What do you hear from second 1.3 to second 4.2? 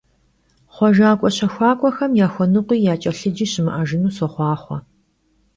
şejjak'uexem yaxuenıkhui yaç'elhıci şımı'ejjınu